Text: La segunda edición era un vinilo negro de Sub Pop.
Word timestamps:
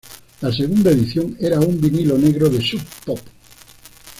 La 0.41 0.51
segunda 0.51 0.89
edición 0.89 1.37
era 1.39 1.59
un 1.59 1.79
vinilo 1.79 2.17
negro 2.17 2.49
de 2.49 2.59
Sub 2.59 2.81
Pop. 3.05 3.19